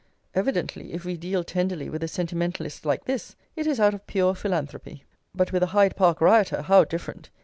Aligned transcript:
Evidently, 0.33 0.93
if 0.93 1.05
we 1.05 1.15
deal 1.15 1.43
tenderly 1.43 1.87
with 1.87 2.01
a 2.01 2.07
sentimentalist 2.07 2.87
like 2.87 3.05
this, 3.05 3.35
it 3.55 3.67
is 3.67 3.79
out 3.79 3.93
of 3.93 4.07
pure 4.07 4.33
philanthropy. 4.33 5.03
But 5.35 5.51
with 5.51 5.59
the 5.59 5.67
Hyde 5.77 5.95
Park 5.95 6.21
rioter 6.21 6.63
how 6.63 6.85
different! 6.85 7.29